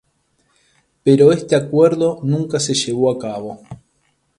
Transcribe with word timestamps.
Pero 1.03 1.31
este 1.31 1.55
acuerdo 1.55 2.21
nunca 2.23 2.59
se 2.59 2.73
llevó 2.73 3.11
a 3.11 3.19
cabo. 3.19 3.61